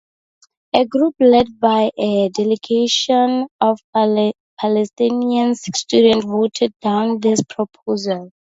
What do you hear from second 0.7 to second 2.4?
A group led by a